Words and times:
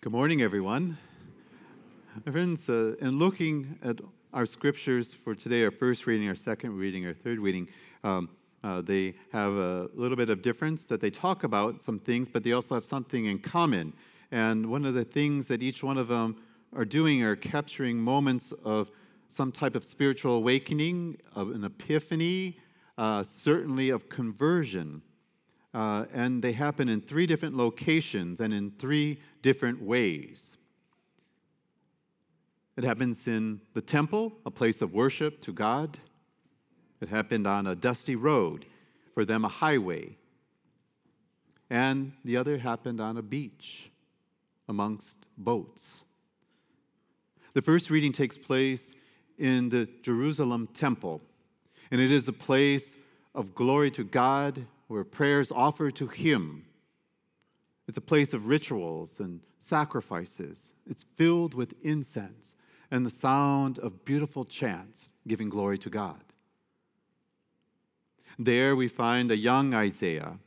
Good 0.00 0.12
morning, 0.12 0.42
everyone. 0.42 0.96
My 2.24 2.30
friends, 2.30 2.68
uh, 2.68 2.94
in 3.00 3.18
looking 3.18 3.76
at 3.82 4.00
our 4.32 4.46
scriptures 4.46 5.12
for 5.12 5.34
today, 5.34 5.64
our 5.64 5.72
first 5.72 6.06
reading, 6.06 6.28
our 6.28 6.36
second 6.36 6.76
reading, 6.76 7.04
our 7.04 7.14
third 7.14 7.40
reading, 7.40 7.68
um, 8.04 8.28
uh, 8.62 8.80
they 8.80 9.16
have 9.32 9.54
a 9.54 9.88
little 9.94 10.16
bit 10.16 10.30
of 10.30 10.40
difference 10.40 10.84
that 10.84 11.00
they 11.00 11.10
talk 11.10 11.42
about 11.42 11.82
some 11.82 11.98
things, 11.98 12.28
but 12.28 12.44
they 12.44 12.52
also 12.52 12.76
have 12.76 12.86
something 12.86 13.24
in 13.24 13.40
common. 13.40 13.92
And 14.30 14.70
one 14.70 14.84
of 14.84 14.94
the 14.94 15.04
things 15.04 15.48
that 15.48 15.64
each 15.64 15.82
one 15.82 15.98
of 15.98 16.06
them 16.06 16.36
are 16.76 16.84
doing 16.84 17.24
are 17.24 17.34
capturing 17.34 17.98
moments 17.98 18.52
of 18.64 18.92
some 19.28 19.50
type 19.50 19.74
of 19.74 19.82
spiritual 19.82 20.34
awakening, 20.36 21.16
of 21.34 21.50
an 21.50 21.64
epiphany, 21.64 22.60
uh, 22.98 23.24
certainly 23.24 23.90
of 23.90 24.08
conversion. 24.08 25.02
Uh, 25.74 26.06
and 26.12 26.42
they 26.42 26.52
happen 26.52 26.88
in 26.88 27.00
three 27.00 27.26
different 27.26 27.56
locations 27.56 28.40
and 28.40 28.54
in 28.54 28.70
three 28.78 29.20
different 29.42 29.80
ways. 29.82 30.56
It 32.76 32.84
happens 32.84 33.26
in 33.26 33.60
the 33.74 33.80
temple, 33.80 34.32
a 34.46 34.50
place 34.50 34.82
of 34.82 34.94
worship 34.94 35.40
to 35.42 35.52
God. 35.52 35.98
It 37.00 37.08
happened 37.08 37.46
on 37.46 37.66
a 37.66 37.74
dusty 37.74 38.16
road, 38.16 38.66
for 39.14 39.24
them, 39.24 39.44
a 39.44 39.48
highway. 39.48 40.16
And 41.70 42.12
the 42.24 42.36
other 42.36 42.56
happened 42.56 43.00
on 43.00 43.16
a 43.16 43.22
beach 43.22 43.90
amongst 44.68 45.28
boats. 45.36 46.02
The 47.54 47.62
first 47.62 47.90
reading 47.90 48.12
takes 48.12 48.38
place 48.38 48.94
in 49.38 49.68
the 49.68 49.88
Jerusalem 50.02 50.68
temple, 50.72 51.20
and 51.90 52.00
it 52.00 52.12
is 52.12 52.28
a 52.28 52.32
place 52.32 52.96
of 53.34 53.54
glory 53.54 53.90
to 53.92 54.04
God 54.04 54.64
where 54.88 55.04
prayers 55.04 55.52
offered 55.52 55.94
to 55.96 56.08
Him. 56.08 56.64
It's 57.86 57.98
a 57.98 58.02
place 58.02 58.34
of 58.34 58.46
rituals 58.46 59.20
and 59.20 59.40
sacrifices. 59.58 60.74
It's 60.86 61.04
filled 61.16 61.54
with 61.54 61.74
incense 61.82 62.54
and 62.90 63.04
the 63.04 63.10
sound 63.10 63.78
of 63.78 64.04
beautiful 64.04 64.44
chants 64.44 65.12
giving 65.26 65.48
glory 65.48 65.78
to 65.78 65.90
God. 65.90 66.22
There 68.38 68.76
we 68.76 68.88
find 68.88 69.30
a 69.30 69.36
young 69.36 69.74
Isaiah. 69.74 70.38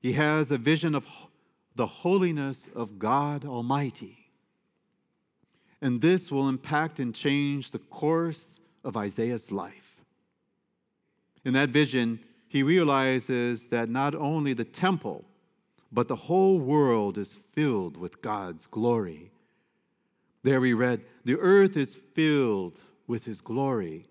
He 0.00 0.12
has 0.12 0.50
a 0.50 0.58
vision 0.58 0.94
of 0.94 1.06
the 1.74 1.86
holiness 1.86 2.70
of 2.74 2.98
God 2.98 3.44
Almighty. 3.44 4.30
And 5.80 6.00
this 6.00 6.30
will 6.30 6.48
impact 6.48 7.00
and 7.00 7.14
change 7.14 7.70
the 7.70 7.78
course 7.78 8.60
of 8.84 8.96
Isaiah's 8.96 9.52
life. 9.52 9.96
In 11.44 11.54
that 11.54 11.70
vision, 11.70 12.20
he 12.48 12.62
realizes 12.62 13.66
that 13.66 13.88
not 13.88 14.14
only 14.14 14.54
the 14.54 14.64
temple, 14.64 15.24
but 15.92 16.08
the 16.08 16.16
whole 16.16 16.58
world 16.58 17.18
is 17.18 17.38
filled 17.52 17.96
with 17.96 18.20
God's 18.22 18.66
glory. 18.66 19.30
There 20.42 20.60
we 20.60 20.72
read, 20.72 21.02
The 21.24 21.38
earth 21.38 21.76
is 21.76 21.96
filled 22.14 22.80
with 23.06 23.24
his 23.24 23.40
glory. 23.40 24.06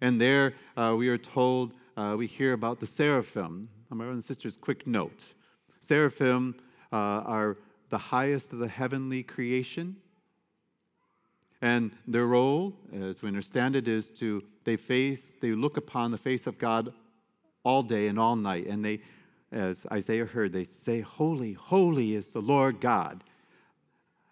And 0.00 0.20
there 0.20 0.54
uh, 0.76 0.94
we 0.96 1.08
are 1.08 1.18
told, 1.18 1.72
uh, 1.96 2.14
we 2.18 2.26
hear 2.26 2.52
about 2.52 2.80
the 2.80 2.86
seraphim. 2.86 3.68
My 3.90 3.96
brothers 3.96 4.14
and 4.14 4.24
sisters, 4.24 4.56
quick 4.56 4.86
note 4.86 5.22
seraphim 5.80 6.54
uh, 6.92 6.96
are 6.96 7.56
the 7.90 7.98
highest 7.98 8.52
of 8.52 8.58
the 8.58 8.68
heavenly 8.68 9.22
creation. 9.22 9.96
And 11.62 11.92
their 12.06 12.26
role, 12.26 12.74
as 12.92 13.22
we 13.22 13.28
understand 13.28 13.76
it, 13.76 13.88
is 13.88 14.10
to 14.10 14.42
they 14.64 14.76
face, 14.76 15.34
they 15.40 15.52
look 15.52 15.76
upon 15.76 16.10
the 16.10 16.18
face 16.18 16.46
of 16.46 16.58
God 16.58 16.92
all 17.66 17.82
day 17.82 18.06
and 18.06 18.18
all 18.18 18.36
night. 18.36 18.66
And 18.68 18.82
they, 18.84 19.00
as 19.50 19.86
Isaiah 19.90 20.24
heard, 20.24 20.52
they 20.52 20.62
say, 20.62 21.00
Holy, 21.00 21.52
holy 21.52 22.14
is 22.14 22.28
the 22.28 22.40
Lord 22.40 22.80
God. 22.80 23.24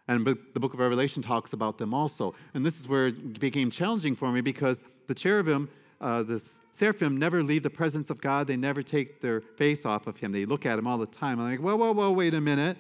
And 0.07 0.25
the 0.25 0.61
book 0.61 0.73
of 0.73 0.79
Revelation 0.79 1.21
talks 1.21 1.53
about 1.53 1.77
them 1.77 1.93
also. 1.93 2.35
And 2.55 2.65
this 2.65 2.79
is 2.79 2.87
where 2.87 3.09
it 3.09 3.41
became 3.41 3.71
challenging 3.71 4.15
for 4.15 4.31
me 4.31 4.41
because 4.41 4.85
the 5.09 5.15
cherubim, 5.15 5.69
uh, 6.01 6.23
the 6.23 6.41
seraphim, 6.73 7.17
never 7.17 7.43
leave 7.43 7.65
the 7.65 7.71
presence 7.71 8.09
of 8.09 8.21
God. 8.21 8.47
They 8.47 8.57
never 8.57 8.83
take 8.83 9.21
their 9.21 9.41
face 9.41 9.85
off 9.85 10.07
of 10.07 10.17
Him. 10.17 10.31
They 10.31 10.45
look 10.45 10.65
at 10.65 10.79
Him 10.79 10.87
all 10.87 10.99
the 10.99 11.07
time. 11.07 11.41
I'm 11.41 11.51
like, 11.51 11.61
whoa, 11.61 11.75
whoa, 11.75 11.93
whoa, 11.93 12.13
wait 12.13 12.35
a 12.35 12.41
minute. 12.41 12.77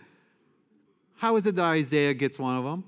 How 1.16 1.34
is 1.36 1.46
it 1.46 1.56
that 1.56 1.64
Isaiah 1.64 2.14
gets 2.14 2.38
one 2.38 2.56
of 2.56 2.64
them? 2.64 2.84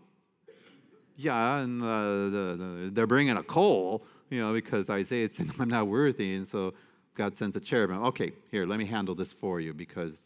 Yeah, 1.16 1.58
and 1.58 1.82
uh, 1.82 1.86
the, 1.86 2.56
the, 2.58 2.90
they're 2.92 3.06
bringing 3.06 3.36
a 3.38 3.42
coal, 3.42 4.04
you 4.28 4.38
know, 4.38 4.52
because 4.52 4.90
Isaiah 4.90 5.28
said, 5.28 5.50
I'm 5.58 5.70
not 5.70 5.88
worthy. 5.88 6.34
And 6.34 6.46
so 6.46 6.74
God 7.16 7.36
sends 7.36 7.56
a 7.56 7.60
cherubim. 7.60 8.02
Okay, 8.04 8.32
here, 8.50 8.66
let 8.66 8.78
me 8.78 8.84
handle 8.84 9.14
this 9.14 9.32
for 9.32 9.58
you 9.58 9.72
because 9.72 10.16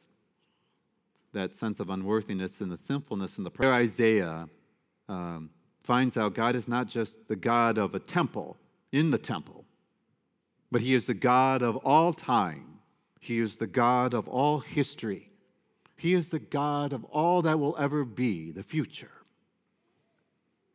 that 1.32 1.54
sense 1.54 1.78
of 1.78 1.88
unworthiness 1.90 2.60
and 2.60 2.70
the 2.70 2.76
sinfulness 2.76 3.36
and 3.36 3.46
the 3.46 3.50
prayer 3.50 3.72
Isaiah 3.72 4.48
um, 5.08 5.50
finds 5.84 6.16
out 6.16 6.34
God 6.34 6.56
is 6.56 6.66
not 6.66 6.88
just 6.88 7.26
the 7.28 7.36
God 7.36 7.78
of 7.78 7.94
a 7.94 8.00
temple, 8.00 8.56
in 8.92 9.10
the 9.12 9.18
temple, 9.18 9.64
but 10.72 10.80
He 10.80 10.94
is 10.94 11.06
the 11.06 11.14
God 11.14 11.62
of 11.62 11.76
all 11.76 12.12
time. 12.12 12.78
He 13.20 13.38
is 13.38 13.56
the 13.56 13.66
God 13.66 14.12
of 14.12 14.26
all 14.28 14.58
history. 14.58 15.30
He 15.96 16.14
is 16.14 16.30
the 16.30 16.38
God 16.38 16.92
of 16.92 17.04
all 17.04 17.42
that 17.42 17.60
will 17.60 17.76
ever 17.78 18.04
be, 18.04 18.50
the 18.50 18.62
future. 18.62 19.10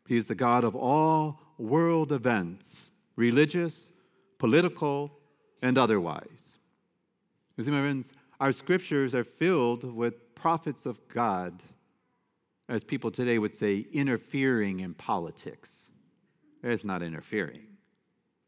He 0.08 0.16
is 0.16 0.28
the 0.28 0.36
God 0.36 0.64
of 0.64 0.76
all 0.76 1.42
world 1.58 2.12
events, 2.12 2.92
religious, 3.16 3.92
political, 4.38 5.12
and 5.66 5.80
otherwise. 5.80 6.60
You 7.58 7.64
see, 7.64 7.72
my 7.72 7.82
friends, 7.82 8.14
our 8.40 8.52
scriptures 8.52 9.16
are 9.16 9.24
filled 9.24 9.84
with 9.84 10.36
prophets 10.36 10.86
of 10.86 11.00
God, 11.08 11.64
as 12.70 12.84
people 12.84 13.10
today 13.10 13.40
would 13.40 13.56
say, 13.56 13.88
interfering 13.92 14.82
in 14.82 14.94
politics. 14.94 15.92
It's 16.62 16.84
not 16.84 17.02
interfering. 17.02 17.66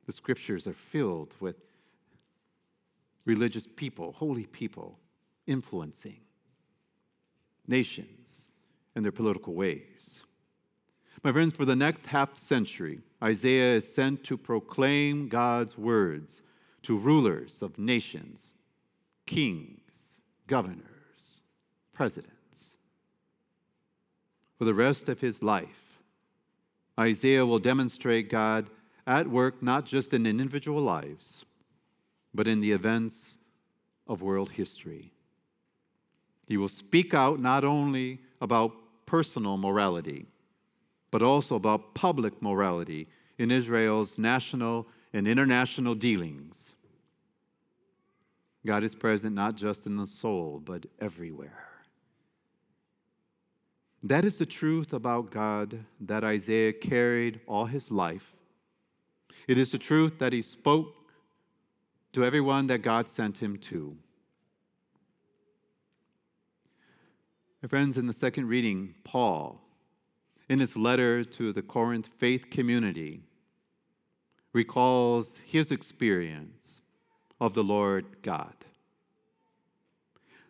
The 0.06 0.12
scriptures 0.12 0.68
are 0.68 0.74
filled 0.74 1.34
with 1.40 1.56
religious 3.26 3.68
people, 3.76 4.12
holy 4.12 4.46
people, 4.46 5.00
influencing 5.48 6.20
nations 7.68 8.52
and 8.96 9.04
their 9.04 9.12
political 9.12 9.56
ways. 9.56 10.22
My 11.24 11.32
friends, 11.32 11.56
for 11.56 11.66
the 11.66 11.76
next 11.76 12.06
half 12.06 12.38
century, 12.38 13.00
Isaiah 13.24 13.78
is 13.78 13.92
sent 13.92 14.24
to 14.26 14.38
proclaim 14.38 15.28
God's 15.30 15.80
words 15.80 16.44
to 16.88 16.98
rulers 16.98 17.62
of 17.62 17.78
nations, 17.78 18.54
kings, 19.26 20.22
governors, 20.48 21.42
presidents. 21.92 22.78
For 24.58 24.64
the 24.64 24.74
rest 24.74 25.10
of 25.10 25.20
his 25.20 25.44
life, 25.44 26.00
Isaiah 26.98 27.46
will 27.46 27.60
demonstrate 27.60 28.30
God 28.30 28.70
at 29.06 29.28
work 29.28 29.62
not 29.62 29.86
just 29.86 30.14
in 30.14 30.26
individual 30.26 30.82
lives, 30.82 31.44
but 32.34 32.48
in 32.48 32.62
the 32.62 32.72
events 32.72 33.38
of 34.08 34.22
world 34.22 34.50
history. 34.50 35.12
He 36.48 36.56
will 36.56 36.70
speak 36.70 37.14
out 37.14 37.42
not 37.42 37.66
only 37.66 38.22
about 38.40 38.72
personal 39.06 39.58
morality, 39.58 40.26
but 41.12 41.22
also 41.22 41.58
about 41.58 41.94
public 41.96 42.42
morality 42.42 43.10
in 43.40 43.52
Israel's 43.52 44.18
national 44.18 44.88
and 45.12 45.28
international 45.28 45.94
dealings. 45.94 46.76
God 48.68 48.84
is 48.84 48.94
present 48.94 49.34
not 49.34 49.56
just 49.56 49.88
in 49.88 49.96
the 49.96 50.06
soul, 50.06 50.62
but 50.64 50.86
everywhere. 51.00 51.70
That 54.04 54.26
is 54.26 54.38
the 54.38 54.46
truth 54.46 54.92
about 54.92 55.32
God 55.32 55.86
that 56.02 56.26
Isaiah 56.26 56.74
carried 56.74 57.40
all 57.48 57.66
his 57.66 57.90
life. 57.92 58.36
It 59.48 59.58
is 59.58 59.72
the 59.72 59.78
truth 59.78 60.20
that 60.20 60.34
he 60.34 60.42
spoke 60.42 60.94
to 62.12 62.26
everyone 62.26 62.68
that 62.68 62.80
God 62.80 63.10
sent 63.10 63.38
him 63.38 63.58
to. 63.70 63.96
My 67.64 67.70
friends, 67.70 67.98
in 67.98 68.06
the 68.06 68.12
second 68.12 68.50
reading, 68.50 68.94
Paul, 69.06 69.62
in 70.50 70.60
his 70.60 70.76
letter 70.76 71.24
to 71.24 71.54
the 71.54 71.62
Corinth 71.62 72.10
faith 72.18 72.50
community, 72.50 73.22
recalls 74.52 75.38
his 75.38 75.72
experience 75.72 76.82
of 77.40 77.54
the 77.54 77.64
Lord 77.64 78.06
God. 78.22 78.54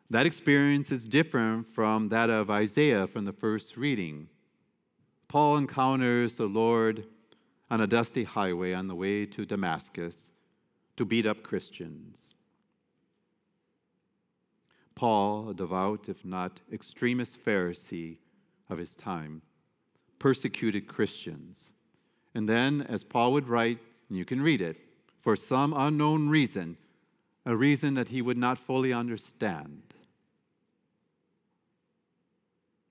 That 0.09 0.25
experience 0.25 0.91
is 0.91 1.03
different 1.03 1.67
from 1.73 2.09
that 2.09 2.29
of 2.29 2.49
Isaiah 2.49 3.07
from 3.07 3.25
the 3.25 3.33
first 3.33 3.75
reading. 3.75 4.29
Paul 5.27 5.57
encounters 5.57 6.37
the 6.37 6.45
Lord 6.45 7.05
on 7.69 7.81
a 7.81 7.87
dusty 7.87 8.23
highway 8.23 8.71
on 8.71 8.87
the 8.87 8.95
way 8.95 9.25
to 9.25 9.45
Damascus 9.45 10.31
to 10.95 11.03
beat 11.03 11.25
up 11.25 11.43
Christians. 11.43 12.35
Paul, 14.95 15.49
a 15.49 15.53
devout, 15.53 16.09
if 16.09 16.23
not 16.25 16.59
extremist 16.71 17.43
Pharisee 17.43 18.17
of 18.69 18.77
his 18.77 18.95
time, 18.95 19.41
persecuted 20.17 20.87
Christians. 20.87 21.73
And 22.33 22.47
then, 22.47 22.81
as 22.89 23.03
Paul 23.03 23.33
would 23.33 23.47
write, 23.47 23.79
and 24.09 24.17
you 24.17 24.25
can 24.25 24.41
read 24.41 24.61
it, 24.61 24.77
for 25.21 25.35
some 25.35 25.73
unknown 25.75 26.29
reason, 26.29 26.77
a 27.45 27.55
reason 27.55 27.93
that 27.95 28.07
he 28.07 28.21
would 28.21 28.37
not 28.37 28.57
fully 28.57 28.93
understand, 28.93 29.81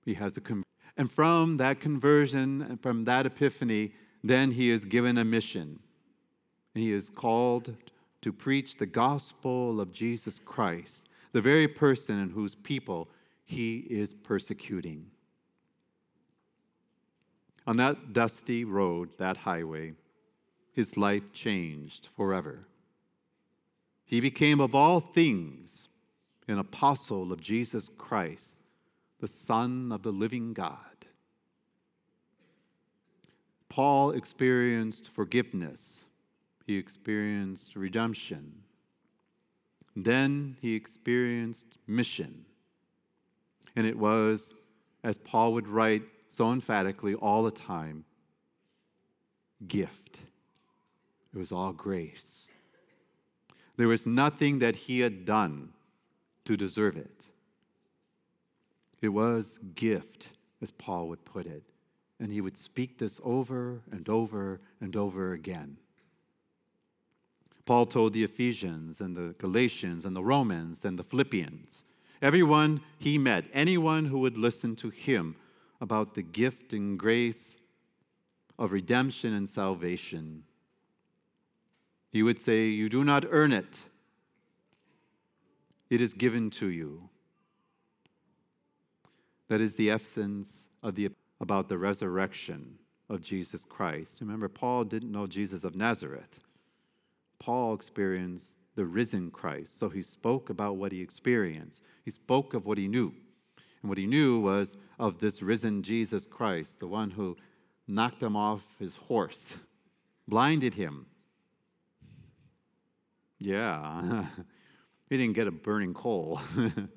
He 0.07 0.13
has 0.13 0.37
a 0.37 0.41
con- 0.41 0.63
and 0.95 1.11
from 1.11 1.57
that 1.57 1.81
conversion 1.81 2.61
and 2.61 2.81
from 2.81 3.03
that 3.03 3.25
epiphany, 3.25 3.91
then 4.23 4.51
he 4.51 4.69
is 4.69 4.85
given 4.85 5.17
a 5.17 5.25
mission. 5.25 5.79
He 6.75 6.93
is 6.93 7.09
called 7.09 7.75
to 8.21 8.31
preach 8.31 8.77
the 8.77 8.85
gospel 8.85 9.81
of 9.81 9.91
Jesus 9.91 10.39
Christ, 10.39 11.09
the 11.33 11.41
very 11.41 11.67
person 11.67 12.19
in 12.19 12.29
whose 12.29 12.55
people 12.55 13.09
he 13.43 13.79
is 13.89 14.13
persecuting. 14.13 15.05
On 17.67 17.75
that 17.75 18.13
dusty 18.13 18.63
road, 18.63 19.09
that 19.17 19.35
highway, 19.35 19.91
his 20.77 20.95
life 20.95 21.33
changed 21.33 22.07
forever. 22.15 22.67
He 24.05 24.21
became, 24.21 24.61
of 24.61 24.75
all 24.75 24.99
things, 24.99 25.89
an 26.47 26.59
apostle 26.59 27.33
of 27.33 27.41
Jesus 27.41 27.89
Christ, 27.97 28.61
the 29.19 29.27
Son 29.27 29.91
of 29.91 30.03
the 30.03 30.11
living 30.11 30.53
God. 30.53 30.77
Paul 33.69 34.11
experienced 34.11 35.09
forgiveness, 35.15 36.05
he 36.67 36.77
experienced 36.77 37.75
redemption. 37.75 38.53
Then 39.95 40.57
he 40.61 40.75
experienced 40.75 41.79
mission. 41.87 42.45
And 43.75 43.87
it 43.87 43.97
was, 43.97 44.53
as 45.03 45.17
Paul 45.17 45.53
would 45.53 45.67
write 45.67 46.03
so 46.29 46.51
emphatically 46.51 47.15
all 47.15 47.41
the 47.41 47.49
time, 47.49 48.05
gift. 49.67 50.19
It 51.37 51.41
was 51.41 51.51
all 51.51 51.71
grace. 51.71 52.47
There 53.75 53.87
was 53.87 54.07
nothing 54.07 54.57
that 54.57 54.75
he 54.75 55.01
had 55.01 55.23
done 55.23 55.69
to 56.45 56.57
deserve 56.57 56.97
it. 56.97 57.25
It 59.03 59.09
was 59.09 59.59
gift, 59.75 60.29
as 60.63 60.71
Paul 60.71 61.09
would 61.09 61.23
put 61.25 61.45
it. 61.45 61.61
And 62.19 62.33
he 62.33 62.41
would 62.41 62.57
speak 62.57 62.97
this 62.97 63.21
over 63.23 63.81
and 63.91 64.09
over 64.09 64.59
and 64.81 64.95
over 64.95 65.33
again. 65.33 65.77
Paul 67.67 67.85
told 67.85 68.13
the 68.13 68.23
Ephesians 68.23 69.01
and 69.01 69.15
the 69.15 69.35
Galatians 69.37 70.05
and 70.05 70.15
the 70.15 70.23
Romans 70.23 70.85
and 70.85 70.97
the 70.97 71.03
Philippians, 71.03 71.83
everyone 72.23 72.81
he 72.97 73.19
met, 73.19 73.45
anyone 73.53 74.05
who 74.05 74.17
would 74.21 74.39
listen 74.39 74.75
to 74.77 74.89
him 74.89 75.35
about 75.81 76.15
the 76.15 76.23
gift 76.23 76.73
and 76.73 76.97
grace 76.97 77.57
of 78.57 78.71
redemption 78.71 79.35
and 79.35 79.47
salvation. 79.47 80.43
He 82.11 82.23
would 82.23 82.39
say, 82.39 82.67
You 82.67 82.89
do 82.89 83.03
not 83.03 83.25
earn 83.29 83.51
it, 83.51 83.79
it 85.89 86.01
is 86.01 86.13
given 86.13 86.49
to 86.51 86.67
you. 86.67 87.09
That 89.49 89.61
is 89.61 89.75
the 89.75 89.91
essence 89.91 90.67
of 90.83 90.95
the 90.95 91.09
about 91.39 91.69
the 91.69 91.77
resurrection 91.77 92.77
of 93.09 93.21
Jesus 93.21 93.63
Christ. 93.63 94.21
Remember, 94.21 94.49
Paul 94.49 94.83
didn't 94.83 95.11
know 95.11 95.27
Jesus 95.27 95.63
of 95.63 95.75
Nazareth. 95.75 96.39
Paul 97.39 97.73
experienced 97.73 98.55
the 98.75 98.85
risen 98.85 99.31
Christ. 99.31 99.77
So 99.79 99.89
he 99.89 100.01
spoke 100.01 100.49
about 100.49 100.77
what 100.77 100.91
he 100.91 101.01
experienced. 101.01 101.81
He 102.05 102.11
spoke 102.11 102.53
of 102.53 102.65
what 102.65 102.77
he 102.77 102.87
knew. 102.87 103.13
And 103.81 103.89
what 103.89 103.97
he 103.97 104.07
knew 104.07 104.39
was 104.39 104.75
of 104.99 105.19
this 105.19 105.41
risen 105.41 105.83
Jesus 105.83 106.25
Christ, 106.25 106.79
the 106.79 106.87
one 106.87 107.11
who 107.11 107.37
knocked 107.87 108.21
him 108.21 108.35
off 108.35 108.61
his 108.79 108.95
horse, 108.95 109.55
blinded 110.27 110.73
him. 110.73 111.05
Yeah, 113.39 114.25
he 115.09 115.17
didn't 115.17 115.33
get 115.33 115.47
a 115.47 115.51
burning 115.51 115.93
coal. 115.93 116.41
and 116.55 116.89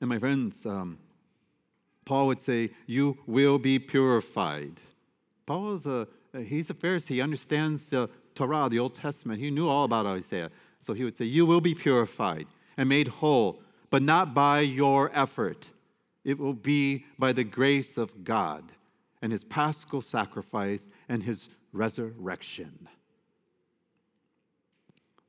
my 0.00 0.18
friends, 0.18 0.64
um, 0.64 0.98
Paul 2.04 2.28
would 2.28 2.40
say, 2.40 2.70
You 2.86 3.18
will 3.26 3.58
be 3.58 3.78
purified. 3.78 4.80
Paul 5.44 5.74
is 5.74 5.86
a 5.86 6.08
he's 6.44 6.70
a 6.70 6.74
Pharisee. 6.74 7.08
He 7.08 7.20
understands 7.20 7.84
the 7.84 8.08
Torah, 8.34 8.68
the 8.68 8.78
Old 8.78 8.94
Testament. 8.94 9.40
He 9.40 9.50
knew 9.50 9.68
all 9.68 9.84
about 9.84 10.06
Isaiah. 10.06 10.50
So 10.80 10.94
he 10.94 11.04
would 11.04 11.16
say, 11.16 11.24
You 11.24 11.46
will 11.46 11.60
be 11.60 11.74
purified 11.74 12.46
and 12.76 12.88
made 12.88 13.08
whole, 13.08 13.60
but 13.90 14.02
not 14.02 14.34
by 14.34 14.60
your 14.60 15.10
effort. 15.14 15.70
It 16.24 16.38
will 16.38 16.54
be 16.54 17.04
by 17.18 17.32
the 17.32 17.44
grace 17.44 17.96
of 17.96 18.24
God 18.24 18.64
and 19.22 19.30
his 19.32 19.44
paschal 19.44 20.00
sacrifice 20.00 20.90
and 21.08 21.22
his 21.22 21.48
resurrection. 21.72 22.88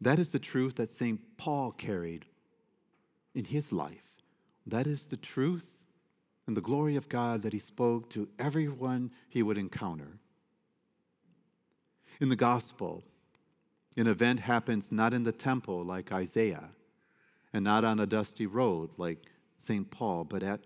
That 0.02 0.20
is 0.20 0.32
the 0.32 0.40
truth 0.40 0.76
that 0.76 0.90
St. 0.90 1.20
Paul 1.38 1.72
carried 1.72 2.26
in 3.34 3.46
his 3.46 3.72
life. 3.72 4.04
That 4.66 4.88
is 4.88 5.06
the 5.06 5.18
truth 5.18 5.68
and 6.46 6.56
the 6.56 6.62
glory 6.62 6.96
of 6.96 7.10
God 7.10 7.42
that 7.44 7.54
he 7.54 7.60
spoke 7.60 8.10
to 8.12 8.28
everyone 8.40 9.12
he 9.30 9.44
would 9.44 9.58
encounter. 9.58 10.18
In 12.20 12.30
the 12.30 12.36
gospel, 12.36 13.04
an 13.96 14.08
event 14.08 14.40
happens 14.40 14.92
not 14.92 15.14
in 15.14 15.24
the 15.24 15.32
temple 15.32 15.84
like 15.84 16.12
Isaiah, 16.12 16.70
and 17.54 17.64
not 17.64 17.84
on 17.84 18.00
a 18.00 18.06
dusty 18.06 18.46
road 18.46 18.90
like 18.98 19.26
St. 19.58 19.90
Paul, 19.90 20.24
but 20.24 20.44
at 20.44 20.60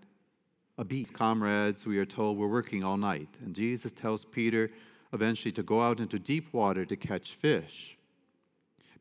a 0.78 0.84
beach. 0.84 1.12
Comrades, 1.12 1.86
we 1.86 1.98
are 1.98 2.04
told, 2.04 2.36
were 2.36 2.48
working 2.48 2.84
all 2.84 2.96
night, 2.96 3.28
and 3.44 3.54
Jesus 3.54 3.92
tells 3.92 4.24
Peter 4.24 4.70
eventually 5.12 5.52
to 5.52 5.62
go 5.62 5.80
out 5.80 6.00
into 6.00 6.18
deep 6.18 6.52
water 6.52 6.84
to 6.84 6.96
catch 6.96 7.34
fish. 7.34 7.96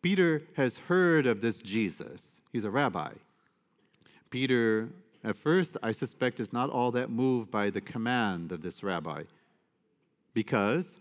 Peter 0.01 0.41
has 0.55 0.77
heard 0.77 1.27
of 1.27 1.41
this 1.41 1.61
Jesus. 1.61 2.41
He's 2.51 2.63
a 2.63 2.71
rabbi. 2.71 3.11
Peter 4.29 4.89
at 5.23 5.37
first, 5.37 5.77
I 5.83 5.91
suspect, 5.91 6.39
is 6.39 6.51
not 6.51 6.69
all 6.69 6.91
that 6.91 7.11
moved 7.11 7.51
by 7.51 7.69
the 7.69 7.81
command 7.81 8.51
of 8.51 8.61
this 8.61 8.81
rabbi 8.81 9.23
because 10.33 10.97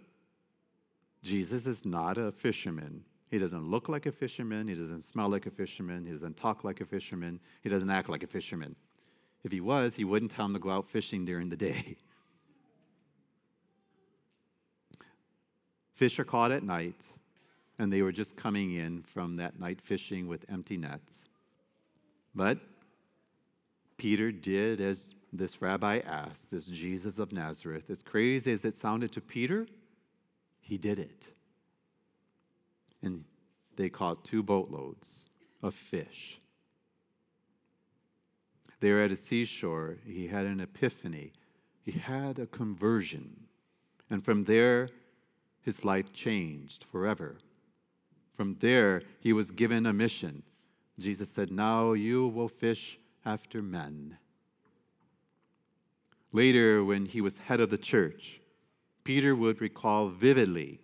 Jesus 1.23 1.67
is 1.67 1.87
not 1.87 2.19
a 2.19 2.33
fisherman. 2.33 3.03
He 3.31 3.39
doesn't 3.39 3.71
look 3.71 3.89
like 3.89 4.07
a 4.07 4.13
fisherman. 4.13 4.69
He 4.69 4.75
doesn't 4.75 5.03
smell 5.03 5.29
like 5.29 5.47
a 5.47 5.51
fisherman. 5.51 6.05
He 6.05 6.13
doesn't 6.13 6.37
talk 6.37 6.65
like 6.65 6.81
a 6.81 6.85
fisherman. 6.85 7.41
He 7.63 7.69
doesn't 7.69 7.91
act 7.91 8.09
like 8.09 8.23
a 8.23 8.27
fisherman. 8.27 8.75
If 9.45 9.53
he 9.53 9.61
was, 9.61 9.95
he 9.95 10.05
wouldn't 10.05 10.33
tell 10.33 10.45
him 10.47 10.53
to 10.53 10.59
go 10.59 10.71
out 10.71 10.87
fishing 10.89 11.25
during 11.25 11.49
the 11.49 11.57
day. 11.57 11.97
Fish 15.95 16.19
are 16.19 16.25
caught 16.25 16.51
at 16.51 16.63
night, 16.63 17.01
and 17.81 17.91
they 17.91 18.03
were 18.03 18.13
just 18.13 18.37
coming 18.37 18.75
in 18.75 19.03
from 19.03 19.37
that 19.37 19.59
night 19.59 19.81
fishing 19.81 20.29
with 20.29 20.45
empty 20.51 20.77
nets. 20.77 21.31
But 22.35 22.59
Peter 23.97 24.31
did 24.31 24.83
as 24.83 25.15
this 25.33 25.63
rabbi 25.63 26.01
asked, 26.01 26.51
this 26.51 26.67
Jesus 26.67 27.19
of 27.19 27.33
Nazareth. 27.33 27.89
As 27.89 28.03
crazy 28.03 28.53
as 28.53 28.67
it 28.67 28.75
sounded 28.75 29.13
to 29.13 29.23
Peter, 29.23 29.67
he 30.61 30.77
did 30.77 30.99
it. 30.99 31.25
And 33.03 33.25
they 33.77 33.89
caught 33.89 34.27
two 34.27 34.43
boatloads 34.43 35.25
of 35.63 35.75
fish. 35.75 36.39
They 38.81 38.93
were 38.93 39.01
at 39.01 39.11
a 39.11 39.17
seashore. 39.17 39.97
He 40.05 40.27
had 40.27 40.45
an 40.45 40.61
epiphany. 40.61 41.33
He 41.83 41.93
had 41.93 42.39
a 42.41 42.47
conversion. 42.47 43.47
And 44.11 44.23
from 44.23 44.45
there, 44.45 44.91
his 45.63 45.83
life 45.83 46.13
changed 46.13 46.85
forever. 46.93 47.37
From 48.41 48.57
there, 48.59 49.03
he 49.21 49.35
was 49.35 49.51
given 49.51 49.85
a 49.85 49.93
mission. 49.93 50.43
Jesus 50.99 51.29
said, 51.29 51.53
Now 51.53 51.93
you 51.93 52.29
will 52.29 52.49
fish 52.49 52.99
after 53.27 53.61
men. 53.61 54.17
Later, 56.33 56.83
when 56.83 57.05
he 57.05 57.21
was 57.21 57.37
head 57.37 57.61
of 57.61 57.69
the 57.69 57.77
church, 57.77 58.41
Peter 59.05 59.37
would 59.37 59.61
recall 59.61 60.09
vividly 60.09 60.81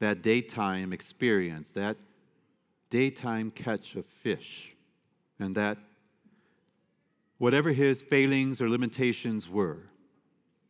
that 0.00 0.20
daytime 0.20 0.92
experience, 0.92 1.70
that 1.70 1.96
daytime 2.90 3.50
catch 3.50 3.94
of 3.94 4.04
fish, 4.04 4.76
and 5.38 5.54
that 5.54 5.78
whatever 7.38 7.72
his 7.72 8.02
failings 8.02 8.60
or 8.60 8.68
limitations 8.68 9.48
were, 9.48 9.78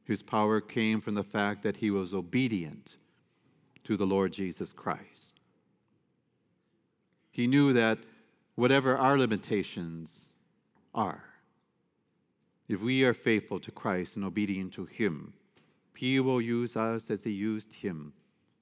his 0.04 0.22
power 0.22 0.60
came 0.60 1.00
from 1.00 1.14
the 1.14 1.24
fact 1.24 1.64
that 1.64 1.78
he 1.78 1.90
was 1.90 2.14
obedient 2.14 2.96
to 3.82 3.96
the 3.96 4.06
Lord 4.06 4.32
Jesus 4.32 4.72
Christ. 4.72 5.37
He 7.38 7.46
knew 7.46 7.72
that 7.72 7.98
whatever 8.56 8.98
our 8.98 9.16
limitations 9.16 10.32
are. 10.92 11.22
If 12.68 12.80
we 12.80 13.04
are 13.04 13.14
faithful 13.14 13.60
to 13.60 13.70
Christ 13.70 14.16
and 14.16 14.24
obedient 14.24 14.72
to 14.72 14.86
Him, 14.86 15.32
He 15.94 16.18
will 16.18 16.40
use 16.40 16.76
us 16.76 17.12
as 17.12 17.22
He 17.22 17.30
used 17.30 17.72
Him 17.72 18.12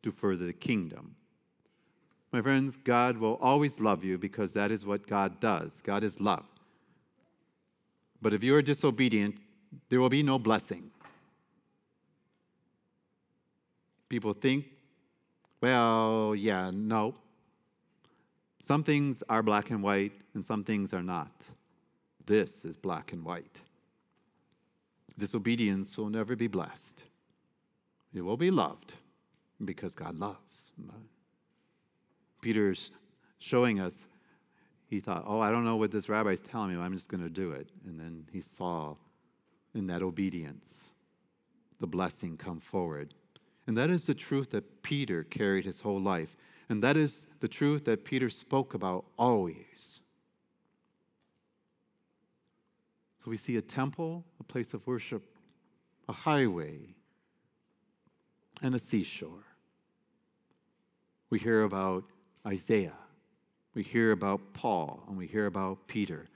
to 0.02 0.12
further 0.12 0.45
the 0.45 0.52
kingdom. 0.52 1.16
My 2.33 2.42
friends, 2.42 2.76
God 2.76 3.16
will 3.16 3.38
always 3.40 3.80
love 3.80 4.04
you 4.04 4.18
because 4.18 4.52
that 4.52 4.71
is 4.71 4.85
what 4.85 5.06
God 5.06 5.40
does. 5.40 5.80
God 5.80 6.04
is 6.04 6.21
love. 6.21 6.45
But 8.21 8.35
if 8.35 8.45
you 8.45 8.54
are 8.56 8.61
disobedient, 8.61 9.37
there 9.88 10.00
will 10.00 10.11
be 10.11 10.23
no 10.23 10.38
blessing. 10.38 10.90
People 14.11 14.35
think, 14.35 14.66
well, 15.62 16.35
yeah, 16.37 16.71
no. 16.75 17.14
Some 18.66 18.82
things 18.82 19.23
are 19.28 19.44
black 19.44 19.70
and 19.70 19.80
white, 19.80 20.11
and 20.35 20.44
some 20.44 20.64
things 20.64 20.92
are 20.92 21.00
not. 21.00 21.30
This 22.26 22.64
is 22.64 22.76
black 22.76 23.12
and 23.12 23.25
white. 23.25 23.61
Disobedience 25.16 25.96
will 25.96 26.08
never 26.08 26.35
be 26.35 26.49
blessed. 26.49 27.04
It 28.12 28.23
will 28.23 28.37
be 28.37 28.50
loved 28.50 28.94
because 29.64 29.94
God 29.94 30.18
loves. 30.18 30.73
Peter's 32.40 32.90
showing 33.38 33.78
us, 33.78 34.08
he 34.88 34.99
thought, 34.99 35.23
oh, 35.28 35.38
I 35.38 35.52
don't 35.52 35.64
know 35.64 35.76
what 35.76 35.92
this 35.92 36.08
rabbi 36.08 36.30
is 36.30 36.40
telling 36.40 36.75
me, 36.75 36.82
I'm 36.82 36.92
just 36.92 37.08
going 37.08 37.23
to 37.23 37.30
do 37.30 37.52
it. 37.52 37.68
And 37.87 38.00
then 38.00 38.26
he 38.32 38.40
saw 38.40 38.96
in 39.76 39.87
that 39.87 40.02
obedience 40.02 40.88
the 41.78 41.87
blessing 41.87 42.37
come 42.37 42.58
forward. 42.58 43.14
And 43.68 43.76
that 43.76 43.90
is 43.90 44.06
the 44.06 44.14
truth 44.14 44.50
that 44.50 44.82
Peter 44.82 45.23
carried 45.23 45.64
his 45.64 45.78
whole 45.78 46.00
life. 46.00 46.37
And 46.68 46.82
that 46.82 46.96
is 46.96 47.26
the 47.40 47.49
truth 47.49 47.85
that 47.85 48.04
Peter 48.04 48.28
spoke 48.28 48.75
about 48.75 49.04
always. 49.18 50.00
So 53.18 53.30
we 53.30 53.37
see 53.37 53.56
a 53.56 53.62
temple, 53.62 54.25
a 54.40 54.44
place 54.44 54.75
of 54.75 54.87
worship, 54.87 55.25
a 56.08 56.12
highway, 56.12 56.94
and 58.62 58.75
a 58.75 58.78
seashore. 58.78 59.44
We 61.30 61.38
hear 61.38 61.62
about 61.64 62.04
Isaiah, 62.46 62.92
we 63.75 63.82
hear 63.82 64.12
about 64.12 64.40
Paul, 64.54 65.02
and 65.08 65.18
we 65.18 65.26
hear 65.26 65.46
about 65.46 65.87
Peter. 65.88 66.26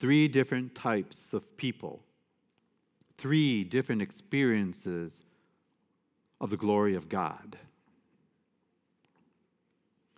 Three 0.00 0.28
different 0.28 0.74
types 0.74 1.32
of 1.32 1.56
people, 1.56 2.02
three 3.16 3.64
different 3.64 4.02
experiences 4.02 5.24
of 6.40 6.50
the 6.50 6.56
glory 6.56 6.94
of 6.94 7.08
God. 7.08 7.56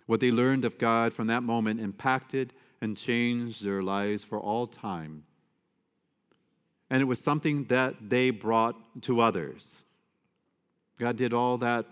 What 0.07 0.19
they 0.19 0.31
learned 0.31 0.65
of 0.65 0.77
God 0.77 1.13
from 1.13 1.27
that 1.27 1.43
moment 1.43 1.79
impacted 1.79 2.53
and 2.81 2.97
changed 2.97 3.63
their 3.63 3.81
lives 3.81 4.23
for 4.23 4.39
all 4.39 4.65
time. 4.65 5.23
And 6.89 7.01
it 7.01 7.05
was 7.05 7.19
something 7.19 7.65
that 7.65 8.09
they 8.09 8.29
brought 8.29 8.75
to 9.03 9.19
others. 9.19 9.83
God 10.97 11.17
did 11.17 11.33
all 11.33 11.57
that 11.59 11.85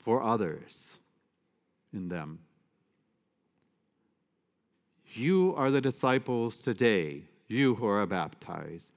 for 0.00 0.22
others 0.22 0.96
in 1.92 2.08
them. 2.08 2.40
You 5.14 5.54
are 5.56 5.70
the 5.70 5.80
disciples 5.80 6.58
today, 6.58 7.22
you 7.48 7.74
who 7.74 7.86
are 7.86 8.06
baptized. 8.06 8.92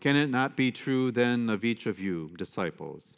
Can 0.00 0.16
it 0.16 0.30
not 0.30 0.56
be 0.56 0.70
true 0.70 1.10
then 1.10 1.50
of 1.50 1.64
each 1.64 1.86
of 1.86 1.98
you, 1.98 2.30
disciples, 2.36 3.16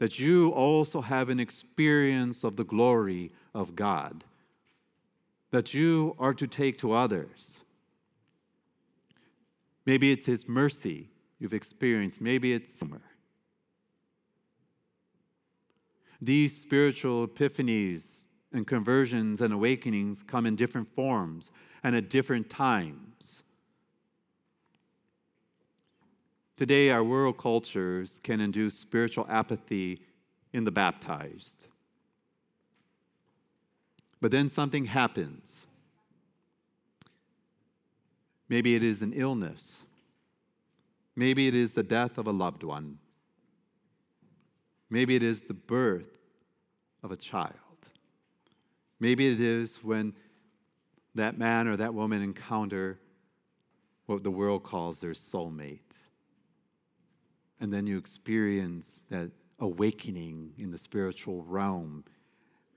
that 0.00 0.18
you 0.18 0.48
also 0.52 1.02
have 1.02 1.28
an 1.28 1.38
experience 1.38 2.42
of 2.42 2.56
the 2.56 2.64
glory 2.64 3.30
of 3.54 3.76
God, 3.76 4.24
that 5.50 5.74
you 5.74 6.16
are 6.18 6.32
to 6.32 6.46
take 6.46 6.78
to 6.78 6.92
others? 6.92 7.60
Maybe 9.84 10.10
it's 10.10 10.24
His 10.24 10.48
mercy 10.48 11.10
you've 11.38 11.52
experienced, 11.52 12.20
maybe 12.20 12.54
it's 12.54 12.72
summer. 12.72 13.02
These 16.22 16.56
spiritual 16.56 17.28
epiphanies 17.28 18.20
and 18.54 18.66
conversions 18.66 19.42
and 19.42 19.52
awakenings 19.52 20.22
come 20.22 20.46
in 20.46 20.56
different 20.56 20.88
forms 20.94 21.50
and 21.82 21.94
at 21.94 22.08
different 22.08 22.48
times. 22.48 23.09
Today, 26.60 26.90
our 26.90 27.02
world 27.02 27.38
cultures 27.38 28.20
can 28.22 28.38
induce 28.38 28.78
spiritual 28.78 29.26
apathy 29.30 30.02
in 30.52 30.64
the 30.64 30.70
baptized. 30.70 31.64
But 34.20 34.30
then 34.30 34.50
something 34.50 34.84
happens. 34.84 35.66
Maybe 38.50 38.74
it 38.74 38.82
is 38.82 39.00
an 39.00 39.14
illness. 39.14 39.84
Maybe 41.16 41.48
it 41.48 41.54
is 41.54 41.72
the 41.72 41.82
death 41.82 42.18
of 42.18 42.26
a 42.26 42.30
loved 42.30 42.62
one. 42.62 42.98
Maybe 44.90 45.16
it 45.16 45.22
is 45.22 45.40
the 45.40 45.54
birth 45.54 46.18
of 47.02 47.10
a 47.10 47.16
child. 47.16 47.54
Maybe 48.98 49.32
it 49.32 49.40
is 49.40 49.78
when 49.82 50.12
that 51.14 51.38
man 51.38 51.68
or 51.68 51.78
that 51.78 51.94
woman 51.94 52.20
encounter 52.20 52.98
what 54.04 54.22
the 54.22 54.30
world 54.30 54.62
calls 54.62 55.00
their 55.00 55.14
soulmate. 55.14 55.89
And 57.60 57.72
then 57.72 57.86
you 57.86 57.98
experience 57.98 59.00
that 59.10 59.30
awakening 59.58 60.52
in 60.58 60.70
the 60.70 60.78
spiritual 60.78 61.42
realm 61.42 62.04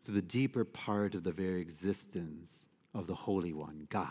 to 0.04 0.12
the 0.12 0.22
deeper 0.22 0.66
part 0.66 1.16
of 1.16 1.24
the 1.24 1.32
very 1.32 1.62
existence 1.62 2.68
of 2.94 3.08
the 3.08 3.16
Holy 3.16 3.54
One, 3.54 3.88
God. 3.90 4.10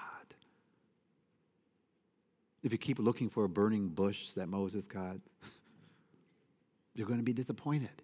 If 2.62 2.72
you 2.72 2.78
keep 2.78 2.98
looking 2.98 3.28
for 3.28 3.44
a 3.44 3.48
burning 3.48 3.88
bush 3.88 4.30
that 4.36 4.48
Moses 4.48 4.86
got, 4.86 5.16
you're 6.94 7.06
going 7.06 7.18
to 7.18 7.24
be 7.24 7.32
disappointed. 7.32 8.02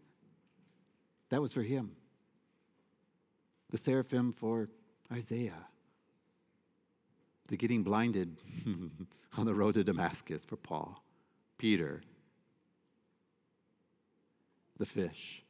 That 1.30 1.40
was 1.40 1.52
for 1.52 1.62
him. 1.62 1.92
The 3.70 3.78
seraphim 3.78 4.32
for 4.32 4.68
Isaiah. 5.12 5.66
The 7.48 7.56
getting 7.56 7.82
blinded 7.82 8.36
on 9.36 9.46
the 9.46 9.54
road 9.54 9.74
to 9.74 9.84
Damascus 9.84 10.44
for 10.44 10.56
Paul. 10.56 11.02
Peter. 11.58 12.02
The 14.78 14.86
fish. 14.86 15.42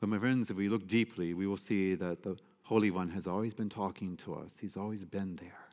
But, 0.00 0.08
my 0.08 0.18
friends, 0.18 0.50
if 0.50 0.56
we 0.56 0.68
look 0.68 0.86
deeply, 0.86 1.34
we 1.34 1.46
will 1.46 1.58
see 1.58 1.94
that 1.94 2.22
the 2.22 2.36
Holy 2.62 2.90
One 2.90 3.10
has 3.10 3.26
always 3.26 3.52
been 3.52 3.68
talking 3.68 4.16
to 4.18 4.34
us, 4.34 4.56
He's 4.58 4.76
always 4.76 5.04
been 5.04 5.36
there. 5.36 5.68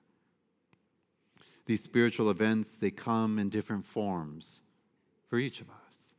These 1.66 1.84
spiritual 1.84 2.30
events, 2.30 2.74
they 2.76 2.92
come 2.92 3.40
in 3.40 3.50
different 3.50 3.86
forms 3.86 4.62
for 5.30 5.38
each 5.38 5.62
of 5.62 5.70
us. 5.70 6.16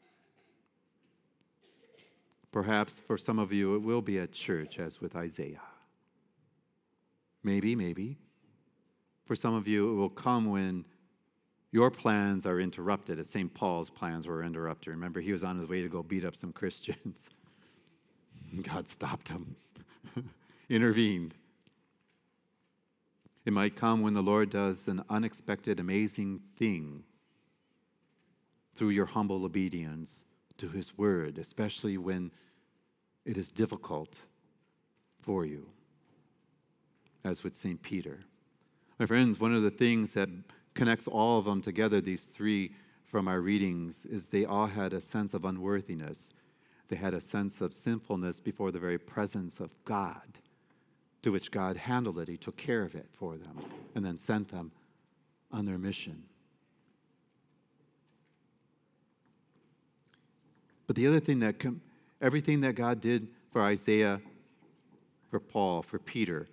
Perhaps 2.53 3.01
for 3.07 3.19
some 3.19 3.39
of 3.39 3.53
you, 3.53 3.75
it 3.75 3.83
will 3.83 4.03
be 4.03 4.19
at 4.19 4.33
church, 4.33 4.79
as 4.79 5.01
with 5.01 5.17
Isaiah. 5.17 5.61
Maybe, 7.43 7.75
maybe. 7.75 8.19
For 9.27 9.35
some 9.35 9.55
of 9.55 9.69
you, 9.69 9.91
it 9.91 9.95
will 9.95 10.09
come 10.09 10.51
when 10.51 10.85
your 11.71 11.91
plans 11.91 12.47
are 12.47 12.61
interrupted, 12.61 13.19
as 13.19 13.29
St. 13.29 13.53
Paul's 13.53 13.91
plans 13.91 14.27
were 14.27 14.43
interrupted. 14.43 14.89
Remember, 14.89 15.21
he 15.21 15.33
was 15.33 15.45
on 15.45 15.59
his 15.59 15.69
way 15.69 15.83
to 15.83 15.89
go 15.89 16.03
beat 16.03 16.25
up 16.25 16.35
some 16.35 16.53
Christians. 16.53 17.31
God 18.63 18.89
stopped 18.89 19.29
him, 19.29 19.55
intervened. 20.69 21.35
It 23.45 23.53
might 23.53 23.77
come 23.77 24.03
when 24.03 24.15
the 24.15 24.23
Lord 24.23 24.51
does 24.51 24.89
an 24.89 25.03
unexpected, 25.09 25.81
amazing 25.81 26.41
thing 26.59 27.03
through 28.77 28.91
your 28.91 29.07
humble 29.07 29.45
obedience 29.45 30.25
to 30.59 30.69
His 30.69 30.97
word, 30.97 31.39
especially 31.39 31.99
when 31.99 32.31
it 33.25 33.37
is 33.37 33.51
difficult 33.51 34.19
for 35.21 35.45
you, 35.45 35.67
as 37.25 37.43
with 37.43 37.57
St. 37.57 37.81
Peter. 37.83 38.21
My 38.99 39.07
friends, 39.07 39.41
one 39.41 39.55
of 39.55 39.63
the 39.63 39.71
things 39.71 40.13
that 40.13 40.29
connects 40.79 41.09
all 41.09 41.41
of 41.41 41.45
them 41.45 41.61
together, 41.61 42.01
these 42.01 42.27
three 42.27 42.71
from 43.05 43.27
our 43.27 43.41
readings, 43.41 44.07
is 44.07 44.29
they 44.29 44.45
all 44.45 44.69
had 44.69 44.93
a 44.93 45.01
sense 45.01 45.35
of 45.35 45.45
unworthiness. 45.45 46.33
They 46.87 46.95
had 46.95 47.15
a 47.15 47.21
sense 47.21 47.61
of 47.61 47.75
sinfulness 47.75 48.39
before 48.39 48.71
the 48.71 48.79
very 48.79 48.97
presence 48.97 49.59
of 49.59 49.71
God, 49.85 50.23
to 51.23 51.33
which 51.33 51.51
God 51.51 51.77
handled 51.77 52.21
it. 52.21 52.29
He 52.29 52.37
took 52.37 52.57
care 52.57 52.85
of 52.85 52.95
it 52.95 53.09
for 53.13 53.37
them 53.37 53.59
and 53.97 54.05
then 54.05 54.19
sent 54.19 54.53
them 54.53 54.71
on 55.51 55.67
their 55.67 55.79
mission. 55.79 56.23
But 60.87 60.95
the 60.95 61.09
other 61.09 61.19
thing 61.19 61.41
that 61.41 61.59
com- 61.59 61.81
everything 62.23 62.61
that 62.61 62.77
God 62.77 63.01
did 63.01 63.27
for 63.53 63.63
Isaiah, 63.63 64.21
for 65.29 65.41
Paul, 65.41 65.83
for 65.83 65.99
Peter, 65.99 66.47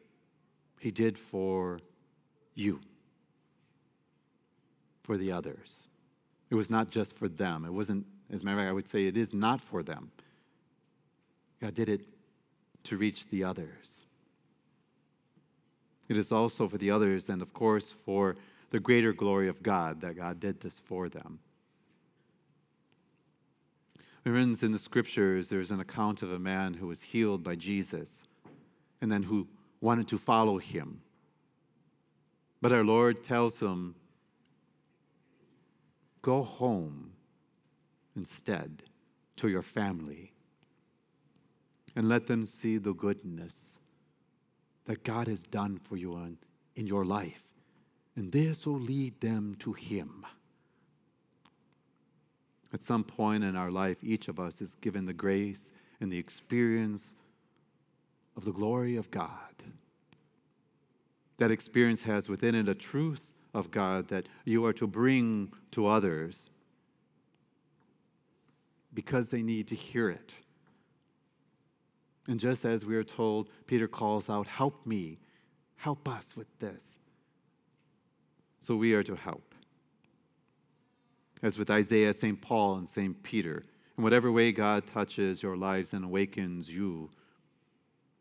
he 0.80 0.90
did 0.90 1.16
for 1.16 1.80
you, 2.56 2.80
for 5.06 5.18
the 5.18 5.32
others. 5.32 5.88
It 6.50 6.56
was 6.56 6.70
not 6.70 6.90
just 6.90 7.16
for 7.16 7.28
them. 7.28 7.66
It 7.66 7.72
wasn't, 7.72 8.06
as 8.32 8.42
a 8.42 8.46
matter 8.46 8.58
of 8.58 8.64
fact, 8.64 8.70
I 8.70 8.74
would 8.74 8.88
say 8.88 9.06
it 9.06 9.18
is 9.18 9.34
not 9.34 9.62
for 9.62 9.84
them. 9.84 10.12
God 11.62 11.74
did 11.74 11.90
it 11.90 12.02
to 12.86 12.98
reach 12.98 13.28
the 13.28 13.44
others. 13.44 14.06
It 16.10 16.18
is 16.18 16.32
also 16.32 16.68
for 16.68 16.78
the 16.78 16.92
others, 16.92 17.30
and 17.30 17.42
of 17.42 17.54
course, 17.54 17.94
for 18.06 18.36
the 18.72 18.80
greater 18.80 19.14
glory 19.14 19.48
of 19.48 19.64
God 19.64 20.02
that 20.02 20.16
God 20.16 20.40
did 20.40 20.60
this 20.60 20.80
for 20.80 21.10
them. 21.10 21.40
Friends, 24.24 24.64
in 24.64 24.72
the 24.72 24.80
scriptures, 24.80 25.50
there's 25.50 25.70
an 25.70 25.80
account 25.80 26.24
of 26.24 26.32
a 26.32 26.40
man 26.40 26.74
who 26.74 26.88
was 26.88 27.00
healed 27.00 27.44
by 27.44 27.56
Jesus 27.56 28.24
and 29.02 29.12
then 29.12 29.22
who 29.22 29.48
wanted 29.82 30.08
to 30.08 30.18
follow 30.18 30.58
him. 30.58 31.00
But 32.60 32.72
our 32.72 32.84
Lord 32.84 33.24
tells 33.24 33.60
him, 33.60 33.94
Go 36.26 36.42
home 36.42 37.12
instead 38.16 38.82
to 39.36 39.48
your 39.48 39.62
family 39.62 40.34
and 41.96 42.10
let 42.10 42.26
them 42.26 42.48
see 42.48 42.80
the 42.80 42.96
goodness 42.96 43.78
that 44.86 45.04
God 45.04 45.28
has 45.28 45.44
done 45.44 45.78
for 45.78 45.98
you 45.98 46.36
in 46.76 46.88
your 46.88 47.06
life, 47.06 47.44
and 48.16 48.32
this 48.32 48.66
will 48.66 48.80
lead 48.80 49.22
them 49.22 49.56
to 49.60 49.74
Him. 49.74 50.26
At 52.74 52.82
some 52.82 53.04
point 53.04 53.44
in 53.44 53.56
our 53.56 53.70
life, 53.70 53.98
each 54.02 54.28
of 54.28 54.40
us 54.40 54.62
is 54.62 54.74
given 54.82 55.06
the 55.06 55.14
grace 55.14 55.74
and 56.02 56.12
the 56.12 56.18
experience 56.18 57.14
of 58.36 58.46
the 58.46 58.52
glory 58.52 58.96
of 58.96 59.12
God. 59.12 59.30
That 61.38 61.52
experience 61.52 62.02
has 62.02 62.28
within 62.28 62.56
it 62.56 62.68
a 62.68 62.74
truth 62.74 63.22
of 63.56 63.72
God 63.72 64.10
that 64.10 64.28
you 64.44 64.66
are 64.66 64.74
to 64.74 64.86
bring 64.86 65.52
to 65.72 65.88
others 65.88 66.50
because 68.94 69.30
they 69.30 69.42
need 69.42 69.68
to 69.70 69.76
hear 69.76 70.10
it. 70.10 70.34
And 72.28 72.40
just 72.40 72.66
as 72.66 72.86
we 72.86 72.96
are 72.96 73.04
told, 73.04 73.50
Peter 73.66 73.88
calls 73.88 74.30
out, 74.30 74.46
Help 74.46 74.86
me, 74.86 75.20
help 75.78 76.08
us 76.08 76.36
with 76.36 76.48
this. 76.60 77.00
So 78.60 78.76
we 78.76 78.94
are 78.94 79.04
to 79.04 79.16
help. 79.16 79.54
As 81.42 81.58
with 81.58 81.70
Isaiah, 81.70 82.14
St. 82.14 82.42
Paul, 82.42 82.76
and 82.76 82.90
St. 82.90 83.22
Peter, 83.24 83.66
in 83.98 84.04
whatever 84.04 84.32
way 84.32 84.52
God 84.52 84.86
touches 84.88 85.42
your 85.42 85.56
lives 85.56 85.94
and 85.94 86.04
awakens 86.04 86.68
you 86.68 87.10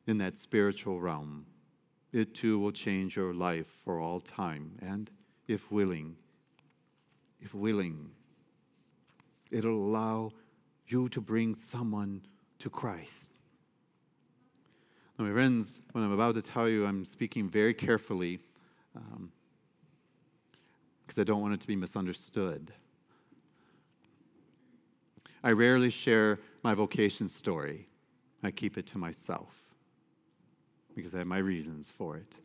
in 0.07 0.19
that 0.19 0.39
spiritual 0.39 1.01
realm, 1.01 1.47
it 2.13 2.35
too 2.35 2.59
will 2.59 2.73
change 2.73 3.17
your 3.17 3.35
life 3.35 3.67
for 3.85 3.99
all 3.99 4.21
time. 4.21 4.71
And 4.83 5.11
if 5.49 5.71
willing, 5.71 6.17
if 7.41 7.55
willing, 7.55 8.11
it'll 9.51 9.73
allow 9.73 10.33
you 10.89 11.09
to 11.11 11.21
bring 11.21 11.55
someone 11.55 12.23
to 12.59 12.71
Christ. 12.71 13.33
Now, 15.19 15.27
my 15.27 15.33
friends, 15.33 15.83
what 15.93 16.03
I'm 16.03 16.13
about 16.13 16.35
to 16.35 16.43
tell 16.43 16.69
you, 16.69 16.87
I'm 16.87 17.05
speaking 17.05 17.49
very 17.49 17.75
carefully 17.75 18.41
because 18.93 19.19
um, 21.19 21.21
I 21.21 21.25
don't 21.25 21.41
want 21.41 21.55
it 21.55 21.61
to 21.61 21.67
be 21.67 21.77
misunderstood. 21.77 22.73
I 25.43 25.51
rarely 25.51 25.91
share 25.91 26.41
my 26.63 26.75
vocation 26.75 27.29
story, 27.29 27.87
I 28.43 28.51
keep 28.51 28.79
it 28.79 28.87
to 28.89 28.99
myself 28.99 29.55
because 30.95 31.15
I 31.15 31.19
have 31.19 31.27
my 31.27 31.39
reasons 31.39 31.91
for 31.91 32.17
it. 32.17 32.37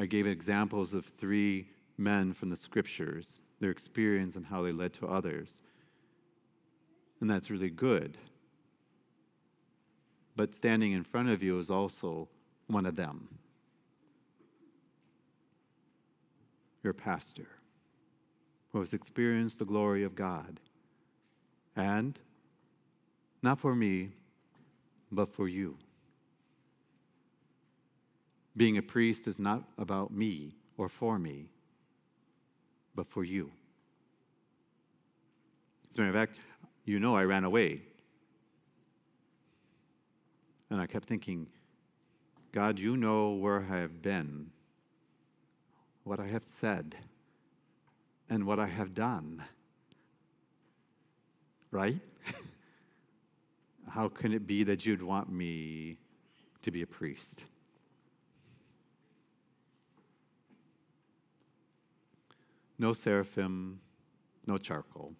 I 0.00 0.06
gave 0.06 0.26
examples 0.26 0.94
of 0.94 1.04
three 1.04 1.68
men 1.98 2.32
from 2.32 2.48
the 2.48 2.56
scriptures, 2.56 3.42
their 3.60 3.70
experience 3.70 4.34
and 4.34 4.46
how 4.46 4.62
they 4.62 4.72
led 4.72 4.94
to 4.94 5.06
others. 5.06 5.60
And 7.20 7.28
that's 7.28 7.50
really 7.50 7.68
good. 7.68 8.16
But 10.36 10.54
standing 10.54 10.92
in 10.92 11.04
front 11.04 11.28
of 11.28 11.42
you 11.42 11.58
is 11.58 11.68
also 11.68 12.30
one 12.66 12.86
of 12.86 12.96
them. 12.96 13.28
Your 16.82 16.94
pastor, 16.94 17.48
who 18.72 18.80
has 18.80 18.94
experienced 18.94 19.58
the 19.58 19.66
glory 19.66 20.04
of 20.04 20.14
God. 20.14 20.60
And 21.76 22.18
not 23.42 23.60
for 23.60 23.74
me, 23.74 24.12
but 25.12 25.30
for 25.30 25.46
you. 25.46 25.76
Being 28.56 28.78
a 28.78 28.82
priest 28.82 29.26
is 29.26 29.38
not 29.38 29.62
about 29.78 30.12
me 30.12 30.56
or 30.76 30.88
for 30.88 31.18
me, 31.18 31.48
but 32.94 33.06
for 33.08 33.24
you. 33.24 33.50
As 35.88 35.98
a 35.98 36.00
matter 36.00 36.10
of 36.10 36.28
fact, 36.28 36.40
you 36.84 37.00
know 37.00 37.16
I 37.16 37.24
ran 37.24 37.44
away. 37.44 37.82
And 40.70 40.80
I 40.80 40.86
kept 40.86 41.08
thinking, 41.08 41.48
God, 42.52 42.78
you 42.78 42.96
know 42.96 43.30
where 43.30 43.60
I 43.60 43.80
have 43.80 44.02
been, 44.02 44.50
what 46.04 46.20
I 46.20 46.26
have 46.26 46.44
said, 46.44 46.96
and 48.28 48.44
what 48.46 48.58
I 48.58 48.66
have 48.66 48.94
done. 48.94 49.42
Right? 51.70 52.00
How 53.88 54.08
can 54.08 54.32
it 54.32 54.46
be 54.46 54.62
that 54.64 54.86
you'd 54.86 55.02
want 55.02 55.30
me 55.30 55.98
to 56.62 56.70
be 56.70 56.82
a 56.82 56.86
priest? 56.86 57.44
No 62.80 62.94
seraphim, 62.94 63.78
no 64.46 64.56
charcoal, 64.56 65.12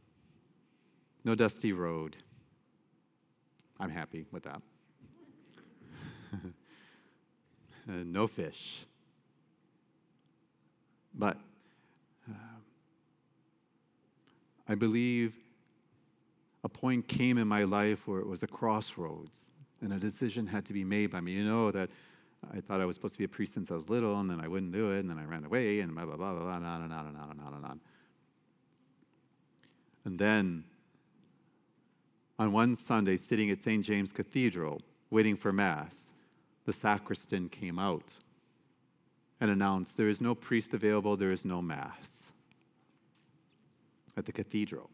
no 1.25 1.35
dusty 1.35 1.75
road. 1.75 2.17
I'm 3.79 3.91
happy 3.91 4.25
with 4.33 4.45
that. 4.45 4.63
no 7.87 8.27
fish. 8.27 8.87
But 11.13 11.37
uh, 12.31 12.35
I 14.67 14.75
believe 14.75 15.37
a 16.65 16.69
point 16.71 17.09
came 17.09 17.37
in 17.37 17.47
my 17.47 17.65
life 17.65 18.09
where 18.09 18.21
it 18.21 18.27
was 18.27 18.43
a 18.43 18.47
crossroads 18.47 19.51
and 19.83 19.93
a 19.93 19.99
decision 19.99 20.47
had 20.47 20.65
to 20.65 20.73
be 20.73 20.83
made 20.83 21.11
by 21.11 21.21
me. 21.21 21.33
You 21.33 21.45
know 21.45 21.71
that 21.73 21.91
I 22.53 22.61
thought 22.61 22.81
I 22.81 22.85
was 22.85 22.97
supposed 22.97 23.15
to 23.15 23.19
be 23.19 23.25
a 23.25 23.29
priest 23.29 23.55
since 23.55 23.71
I 23.71 23.75
was 23.75 23.89
little, 23.89 24.19
and 24.19 24.31
then 24.31 24.41
I 24.41 24.49
wouldn't 24.49 24.73
do 24.73 24.93
it, 24.93 25.01
and 25.01 25.11
then 25.11 25.19
I 25.19 25.25
ran 25.25 25.45
away, 25.45 25.81
and 25.81 25.95
blah, 25.95 26.05
blah, 26.05 26.17
blah, 26.17 26.33
blah, 26.33 26.43
blah, 26.43 26.53
on 26.53 26.65
and 26.83 26.93
on 26.93 27.07
and 27.07 27.17
on 27.17 27.31
and 27.31 27.41
on 27.41 27.55
and 27.55 27.65
on. 27.65 27.81
And 30.05 30.19
then 30.19 30.65
on 32.39 32.53
one 32.53 32.75
Sunday, 32.75 33.17
sitting 33.17 33.51
at 33.51 33.61
St. 33.61 33.85
James 33.85 34.13
Cathedral, 34.13 34.81
waiting 35.11 35.37
for 35.37 35.53
Mass, 35.53 36.13
the 36.65 36.73
sacristan 36.73 37.49
came 37.49 37.79
out 37.79 38.13
and 39.41 39.51
announced, 39.51 39.97
There 39.97 40.09
is 40.09 40.21
no 40.21 40.35
priest 40.35 40.75
available, 40.75 41.17
there 41.17 41.33
is 41.33 41.45
no 41.45 41.61
Mass 41.61 42.33
at 44.17 44.27
the 44.27 44.33
cathedral. 44.33 44.91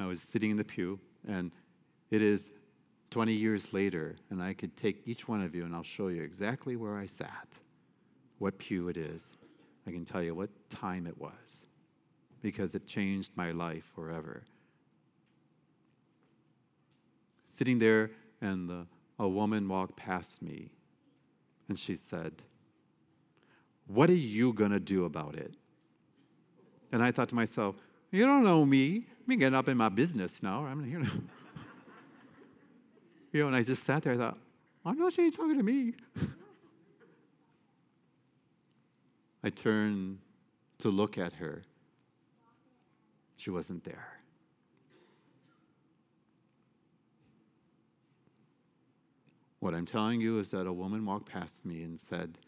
I 0.00 0.06
was 0.06 0.20
sitting 0.20 0.50
in 0.50 0.56
the 0.56 0.64
pew, 0.64 0.98
and 1.28 1.52
it 2.10 2.22
is 2.22 2.52
20 3.14 3.32
years 3.32 3.72
later, 3.72 4.16
and 4.30 4.42
I 4.42 4.52
could 4.54 4.76
take 4.76 5.06
each 5.06 5.28
one 5.28 5.40
of 5.40 5.54
you 5.54 5.64
and 5.64 5.72
I'll 5.72 5.84
show 5.84 6.08
you 6.08 6.24
exactly 6.24 6.74
where 6.74 6.98
I 6.98 7.06
sat, 7.06 7.46
what 8.40 8.58
pew 8.58 8.88
it 8.88 8.96
is. 8.96 9.36
I 9.86 9.92
can 9.92 10.04
tell 10.04 10.20
you 10.20 10.34
what 10.34 10.50
time 10.68 11.06
it 11.06 11.16
was, 11.16 11.66
because 12.42 12.74
it 12.74 12.88
changed 12.88 13.30
my 13.36 13.52
life 13.52 13.84
forever. 13.94 14.42
Sitting 17.46 17.78
there, 17.78 18.10
and 18.40 18.68
the, 18.68 18.84
a 19.20 19.28
woman 19.28 19.68
walked 19.68 19.94
past 19.94 20.42
me, 20.42 20.72
and 21.68 21.78
she 21.78 21.94
said, 21.94 22.32
What 23.86 24.10
are 24.10 24.14
you 24.14 24.52
going 24.52 24.72
to 24.72 24.80
do 24.80 25.04
about 25.04 25.36
it? 25.36 25.54
And 26.90 27.00
I 27.00 27.12
thought 27.12 27.28
to 27.28 27.36
myself, 27.36 27.76
You 28.10 28.26
don't 28.26 28.42
know 28.42 28.66
me. 28.66 29.06
I'm 29.28 29.38
getting 29.38 29.54
up 29.54 29.68
in 29.68 29.76
my 29.76 29.88
business 29.88 30.42
now. 30.42 30.66
I'm 30.66 30.82
here. 30.82 31.06
you 33.34 33.40
know, 33.40 33.48
and 33.48 33.56
I 33.56 33.62
just 33.62 33.82
sat 33.82 34.04
there. 34.04 34.12
I 34.12 34.16
thought, 34.16 34.38
I'm 34.86 34.96
not 34.96 35.12
sure 35.12 35.24
you're 35.24 35.32
talking 35.32 35.58
to 35.58 35.64
me. 35.64 35.94
I 39.42 39.50
turned 39.50 40.18
to 40.78 40.88
look 40.88 41.18
at 41.18 41.32
her. 41.34 41.64
She 43.36 43.50
wasn't 43.50 43.82
there. 43.82 44.06
What 49.58 49.74
I'm 49.74 49.84
telling 49.84 50.20
you 50.20 50.38
is 50.38 50.50
that 50.52 50.68
a 50.68 50.72
woman 50.72 51.04
walked 51.04 51.28
past 51.28 51.66
me 51.66 51.82
and 51.82 51.98
said, 51.98 52.38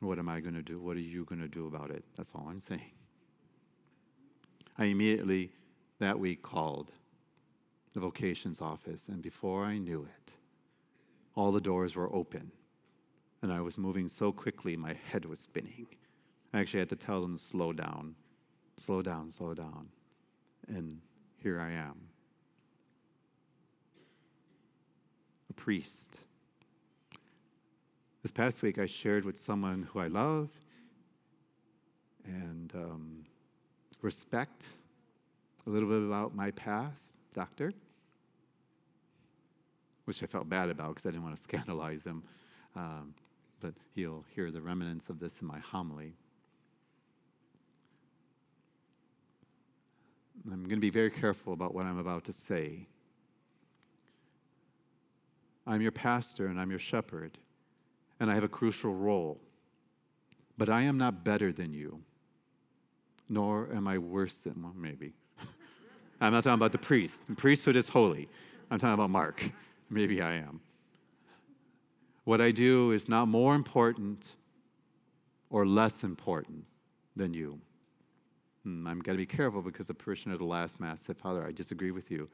What 0.00 0.18
am 0.18 0.30
I 0.30 0.40
going 0.40 0.54
to 0.54 0.62
do? 0.62 0.80
What 0.80 0.96
are 0.96 1.00
you 1.00 1.26
going 1.26 1.42
to 1.42 1.48
do 1.48 1.66
about 1.66 1.90
it? 1.90 2.02
That's 2.16 2.30
all 2.34 2.46
I'm 2.48 2.58
saying. 2.58 2.92
I 4.78 4.86
immediately 4.86 5.52
that 5.98 6.18
week 6.18 6.42
called 6.42 6.90
the 7.94 8.00
vocations 8.00 8.60
office, 8.60 9.08
and 9.08 9.22
before 9.22 9.64
I 9.64 9.78
knew 9.78 10.02
it, 10.02 10.32
all 11.34 11.52
the 11.52 11.60
doors 11.60 11.94
were 11.94 12.12
open. 12.14 12.50
And 13.42 13.52
I 13.52 13.60
was 13.60 13.76
moving 13.76 14.08
so 14.08 14.32
quickly, 14.32 14.76
my 14.76 14.94
head 15.10 15.24
was 15.24 15.40
spinning. 15.40 15.86
I 16.54 16.60
actually 16.60 16.80
had 16.80 16.88
to 16.90 16.96
tell 16.96 17.20
them 17.20 17.36
slow 17.36 17.72
down, 17.72 18.14
slow 18.76 19.02
down, 19.02 19.30
slow 19.30 19.54
down. 19.54 19.88
And 20.68 21.00
here 21.36 21.60
I 21.60 21.72
am. 21.72 21.96
A 25.50 25.52
priest. 25.54 26.18
This 28.22 28.30
past 28.30 28.62
week, 28.62 28.78
I 28.78 28.86
shared 28.86 29.24
with 29.24 29.36
someone 29.36 29.88
who 29.92 29.98
I 29.98 30.06
love 30.06 30.48
and 32.24 32.72
um, 32.74 33.24
respect, 34.00 34.66
a 35.66 35.70
little 35.70 35.88
bit 35.88 36.02
about 36.02 36.34
my 36.34 36.52
past, 36.52 37.16
doctor, 37.34 37.72
which 40.04 40.22
I 40.22 40.26
felt 40.26 40.48
bad 40.48 40.68
about 40.68 40.88
because 40.90 41.06
I 41.06 41.10
didn't 41.10 41.24
want 41.24 41.36
to 41.36 41.42
scandalize 41.42 42.04
him. 42.04 42.22
Um, 42.76 43.14
but 43.60 43.74
he'll 43.94 44.24
hear 44.34 44.50
the 44.50 44.60
remnants 44.60 45.08
of 45.08 45.20
this 45.20 45.40
in 45.40 45.46
my 45.46 45.58
homily. 45.60 46.14
I'm 50.50 50.64
going 50.64 50.70
to 50.70 50.80
be 50.80 50.90
very 50.90 51.10
careful 51.10 51.52
about 51.52 51.74
what 51.74 51.86
I'm 51.86 51.98
about 51.98 52.24
to 52.24 52.32
say. 52.32 52.86
I'm 55.66 55.80
your 55.80 55.92
pastor 55.92 56.46
and 56.46 56.60
I'm 56.60 56.70
your 56.70 56.80
shepherd, 56.80 57.38
and 58.18 58.30
I 58.30 58.34
have 58.34 58.42
a 58.42 58.48
crucial 58.48 58.94
role. 58.94 59.40
But 60.58 60.68
I 60.68 60.82
am 60.82 60.98
not 60.98 61.24
better 61.24 61.52
than 61.52 61.72
you, 61.72 62.00
nor 63.28 63.68
am 63.72 63.86
I 63.86 63.98
worse 63.98 64.40
than, 64.40 64.60
well, 64.62 64.74
maybe. 64.76 65.12
I'm 66.22 66.32
not 66.32 66.44
talking 66.44 66.54
about 66.54 66.70
the 66.70 66.78
priest. 66.78 67.26
The 67.26 67.34
priesthood 67.34 67.74
is 67.74 67.88
holy. 67.88 68.28
I'm 68.70 68.78
talking 68.78 68.94
about 68.94 69.10
Mark. 69.10 69.42
Maybe 69.90 70.22
I 70.22 70.34
am. 70.34 70.60
What 72.24 72.40
I 72.40 72.52
do 72.52 72.92
is 72.92 73.08
not 73.08 73.26
more 73.26 73.56
important 73.56 74.24
or 75.50 75.66
less 75.66 76.04
important 76.04 76.64
than 77.16 77.34
you. 77.34 77.58
I'm 78.64 78.84
going 78.84 79.02
to 79.02 79.14
be 79.16 79.26
careful 79.26 79.62
because 79.62 79.88
the 79.88 79.94
parishioner 79.94 80.34
of 80.34 80.38
the 80.38 80.44
last 80.44 80.78
Mass 80.78 81.00
said, 81.00 81.18
Father, 81.18 81.44
I 81.44 81.50
disagree 81.50 81.90
with 81.90 82.08
you. 82.08 82.28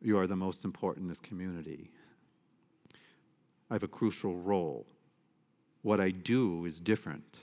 You 0.00 0.16
are 0.16 0.28
the 0.28 0.36
most 0.36 0.64
important 0.64 1.02
in 1.02 1.08
this 1.08 1.18
community. 1.18 1.90
I 3.70 3.74
have 3.74 3.82
a 3.82 3.88
crucial 3.88 4.36
role. 4.36 4.86
What 5.82 6.00
I 6.00 6.10
do 6.10 6.64
is 6.64 6.78
different, 6.78 7.38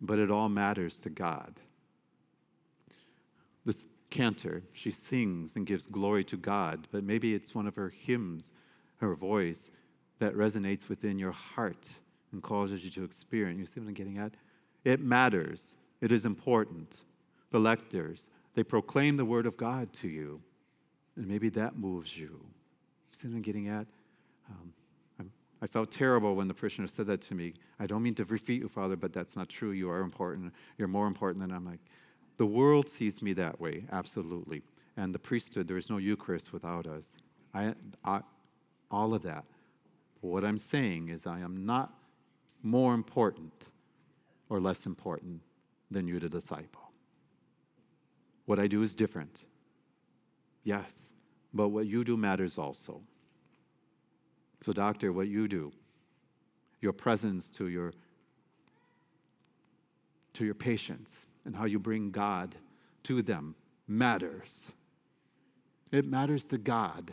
but 0.00 0.20
it 0.20 0.30
all 0.30 0.48
matters 0.48 1.00
to 1.00 1.10
God. 1.10 1.58
This 3.64 3.84
cantor, 4.10 4.62
she 4.72 4.90
sings 4.90 5.56
and 5.56 5.66
gives 5.66 5.86
glory 5.86 6.24
to 6.24 6.36
God, 6.36 6.86
but 6.92 7.04
maybe 7.04 7.34
it's 7.34 7.54
one 7.54 7.66
of 7.66 7.74
her 7.76 7.90
hymns, 7.90 8.52
her 8.96 9.14
voice, 9.14 9.70
that 10.18 10.34
resonates 10.34 10.88
within 10.88 11.18
your 11.18 11.32
heart 11.32 11.88
and 12.32 12.42
causes 12.42 12.84
you 12.84 12.90
to 12.90 13.04
experience. 13.04 13.58
You 13.58 13.66
see 13.66 13.80
what 13.80 13.88
I'm 13.88 13.94
getting 13.94 14.18
at? 14.18 14.34
It 14.84 15.00
matters. 15.00 15.74
It 16.00 16.12
is 16.12 16.26
important. 16.26 17.00
The 17.50 17.58
lectors, 17.58 18.30
they 18.54 18.62
proclaim 18.62 19.16
the 19.16 19.24
word 19.24 19.46
of 19.46 19.56
God 19.56 19.92
to 19.94 20.08
you. 20.08 20.40
And 21.16 21.26
maybe 21.26 21.48
that 21.50 21.76
moves 21.76 22.16
you. 22.16 22.40
See 23.12 23.28
what 23.28 23.36
I'm 23.36 23.42
getting 23.42 23.68
at? 23.68 23.86
Um, 24.50 24.72
i 25.62 25.66
felt 25.66 25.90
terrible 25.90 26.34
when 26.36 26.46
the 26.46 26.52
parishioner 26.52 26.86
said 26.86 27.06
that 27.06 27.22
to 27.22 27.34
me. 27.34 27.54
I 27.80 27.86
don't 27.86 28.02
mean 28.02 28.14
to 28.16 28.24
refute 28.26 28.60
you, 28.60 28.68
Father, 28.68 28.96
but 28.96 29.14
that's 29.14 29.34
not 29.34 29.48
true. 29.48 29.70
You 29.70 29.88
are 29.88 30.00
important. 30.00 30.52
You're 30.76 30.88
more 30.88 31.06
important 31.06 31.40
than 31.40 31.56
I'm 31.56 31.64
like. 31.64 31.80
The 32.36 32.46
world 32.46 32.88
sees 32.88 33.22
me 33.22 33.32
that 33.34 33.60
way, 33.60 33.84
absolutely. 33.92 34.62
And 34.96 35.14
the 35.14 35.18
priesthood, 35.18 35.68
there 35.68 35.76
is 35.76 35.90
no 35.90 35.98
Eucharist 35.98 36.52
without 36.52 36.86
us. 36.86 37.16
I, 37.52 37.74
I, 38.04 38.20
all 38.90 39.14
of 39.14 39.22
that. 39.22 39.44
What 40.20 40.44
I'm 40.44 40.58
saying 40.58 41.10
is, 41.10 41.26
I 41.26 41.40
am 41.40 41.64
not 41.64 41.92
more 42.62 42.94
important 42.94 43.52
or 44.48 44.60
less 44.60 44.86
important 44.86 45.40
than 45.90 46.08
you, 46.08 46.18
the 46.18 46.28
disciple. 46.28 46.90
What 48.46 48.58
I 48.58 48.66
do 48.66 48.82
is 48.82 48.94
different. 48.94 49.44
Yes, 50.64 51.12
but 51.52 51.68
what 51.68 51.86
you 51.86 52.04
do 52.04 52.16
matters 52.16 52.58
also. 52.58 53.00
So, 54.60 54.72
doctor, 54.72 55.12
what 55.12 55.28
you 55.28 55.46
do, 55.46 55.72
your 56.80 56.92
presence 56.92 57.50
to 57.50 57.68
your 57.68 57.92
to 60.32 60.44
your 60.44 60.54
patients 60.54 61.26
and 61.44 61.54
how 61.54 61.64
you 61.64 61.78
bring 61.78 62.10
God 62.10 62.54
to 63.04 63.22
them 63.22 63.54
matters. 63.86 64.70
It 65.92 66.06
matters 66.06 66.44
to 66.46 66.58
God. 66.58 67.12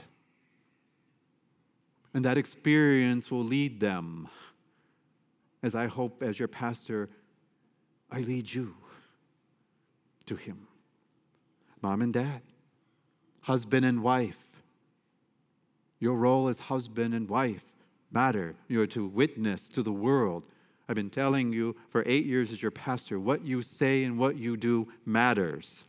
And 2.13 2.25
that 2.25 2.37
experience 2.37 3.31
will 3.31 3.43
lead 3.43 3.79
them, 3.79 4.27
as 5.63 5.75
I 5.75 5.87
hope, 5.87 6.23
as 6.23 6.39
your 6.39 6.47
pastor, 6.47 7.09
I 8.11 8.19
lead 8.19 8.51
you 8.51 8.75
to 10.25 10.35
Him. 10.35 10.67
Mom 11.81 12.01
and 12.01 12.13
dad, 12.13 12.41
husband 13.41 13.85
and 13.85 14.03
wife. 14.03 14.37
Your 15.99 16.15
role 16.15 16.47
as 16.47 16.59
husband 16.59 17.13
and 17.13 17.29
wife 17.29 17.63
matter. 18.11 18.55
You're 18.67 18.87
to 18.87 19.05
witness 19.05 19.69
to 19.69 19.83
the 19.83 19.91
world. 19.91 20.47
I've 20.91 20.95
been 20.95 21.09
telling 21.09 21.53
you 21.53 21.77
for 21.87 22.03
eight 22.05 22.25
years 22.25 22.51
as 22.51 22.61
your 22.61 22.69
pastor, 22.69 23.17
what 23.17 23.45
you 23.45 23.61
say 23.61 24.03
and 24.03 24.19
what 24.19 24.35
you 24.35 24.57
do 24.57 24.89
matters. 25.05 25.85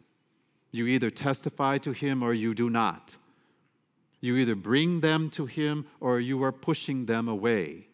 You 0.71 0.87
either 0.87 1.11
testify 1.11 1.79
to 1.79 1.91
him 1.91 2.23
or 2.23 2.33
you 2.33 2.55
do 2.55 2.71
not. 2.71 3.17
You 4.21 4.37
either 4.37 4.55
bring 4.55 5.01
them 5.01 5.29
to 5.31 5.45
him 5.45 5.87
or 5.99 6.21
you 6.21 6.45
are 6.45 6.53
pushing 6.53 7.05
them 7.05 7.27
away 7.27 7.89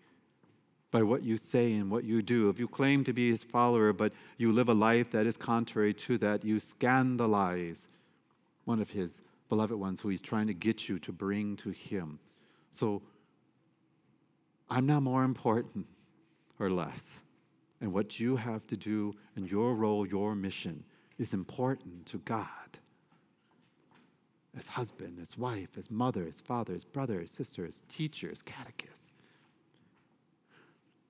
by 0.90 1.02
what 1.02 1.22
you 1.22 1.38
say 1.38 1.72
and 1.72 1.90
what 1.90 2.04
you 2.04 2.20
do. 2.20 2.50
If 2.50 2.58
you 2.58 2.68
claim 2.68 3.04
to 3.04 3.14
be 3.14 3.30
his 3.30 3.42
follower, 3.42 3.94
but 3.94 4.12
you 4.36 4.52
live 4.52 4.68
a 4.68 4.74
life 4.74 5.10
that 5.12 5.26
is 5.26 5.38
contrary 5.38 5.94
to 5.94 6.18
that, 6.18 6.44
you 6.44 6.60
scandalize 6.60 7.88
one 8.66 8.82
of 8.82 8.90
his 8.90 9.22
beloved 9.48 9.74
ones 9.74 9.98
who 9.98 10.10
he's 10.10 10.20
trying 10.20 10.46
to 10.48 10.52
get 10.52 10.90
you 10.90 10.98
to 10.98 11.10
bring 11.10 11.56
to 11.56 11.70
him. 11.70 12.18
So 12.70 13.00
I'm 14.68 14.84
not 14.84 15.02
more 15.02 15.24
important 15.24 15.86
or 16.58 16.70
less. 16.70 17.22
And 17.80 17.92
what 17.92 18.18
you 18.18 18.36
have 18.36 18.66
to 18.66 18.76
do 18.76 19.14
and 19.36 19.48
your 19.50 19.74
role, 19.74 20.06
your 20.06 20.34
mission 20.34 20.82
is 21.18 21.32
important 21.32 22.06
to 22.06 22.18
God. 22.18 22.46
As 24.56 24.66
husband, 24.66 25.18
as 25.20 25.38
wife, 25.38 25.68
as 25.76 25.90
mother, 25.90 26.26
as 26.26 26.40
father, 26.40 26.74
as 26.74 26.84
brother, 26.84 27.20
as 27.20 27.30
sister, 27.30 27.64
as 27.64 27.82
teacher, 27.88 28.30
as 28.30 28.42
catechist. 28.42 29.14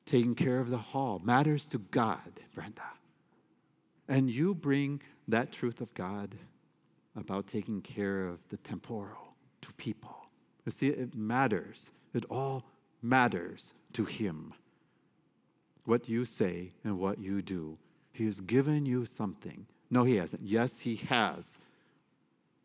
Taking 0.04 0.34
care 0.34 0.58
of 0.58 0.70
the 0.70 0.78
hall 0.78 1.20
matters 1.24 1.66
to 1.68 1.78
God, 1.90 2.40
Brenda. 2.54 2.82
And 4.08 4.30
you 4.30 4.54
bring 4.54 5.00
that 5.28 5.52
truth 5.52 5.80
of 5.80 5.92
God 5.94 6.34
about 7.16 7.46
taking 7.46 7.80
care 7.82 8.26
of 8.26 8.38
the 8.48 8.56
temporal 8.58 9.34
to 9.62 9.72
people. 9.74 10.16
You 10.64 10.72
see, 10.72 10.88
it 10.88 11.14
matters. 11.14 11.90
It 12.14 12.24
all 12.30 12.64
matters 13.02 13.74
to 13.94 14.04
Him. 14.04 14.52
What 15.88 16.06
you 16.06 16.26
say 16.26 16.72
and 16.84 16.98
what 16.98 17.18
you 17.18 17.40
do. 17.40 17.78
He 18.12 18.26
has 18.26 18.42
given 18.42 18.84
you 18.84 19.06
something. 19.06 19.64
No, 19.90 20.04
He 20.04 20.16
hasn't. 20.16 20.42
Yes, 20.42 20.78
He 20.78 20.96
has. 20.96 21.56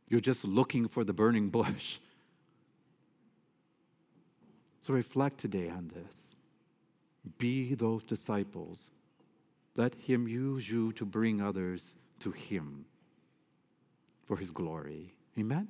You're 0.09 0.19
just 0.19 0.43
looking 0.43 0.89
for 0.89 1.05
the 1.05 1.13
burning 1.13 1.47
bush. 1.49 1.99
So 4.81 4.93
reflect 4.93 5.37
today 5.37 5.69
on 5.69 5.89
this. 5.95 6.35
Be 7.37 7.75
those 7.75 8.03
disciples. 8.03 8.91
Let 9.77 9.95
Him 9.95 10.27
use 10.27 10.69
you 10.69 10.91
to 10.91 11.05
bring 11.05 11.41
others 11.41 11.95
to 12.19 12.31
Him 12.31 12.83
for 14.25 14.35
his 14.35 14.51
glory. 14.51 15.13
Amen? 15.39 15.69